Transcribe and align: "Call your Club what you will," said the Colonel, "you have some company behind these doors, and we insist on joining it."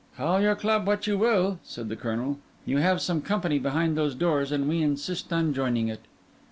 "Call 0.17 0.41
your 0.41 0.55
Club 0.55 0.87
what 0.87 1.05
you 1.05 1.15
will," 1.15 1.59
said 1.61 1.87
the 1.87 1.95
Colonel, 1.95 2.39
"you 2.65 2.77
have 2.79 3.03
some 3.03 3.21
company 3.21 3.59
behind 3.59 3.95
these 3.95 4.15
doors, 4.15 4.51
and 4.51 4.67
we 4.67 4.81
insist 4.81 5.31
on 5.31 5.53
joining 5.53 5.89
it." 5.89 6.01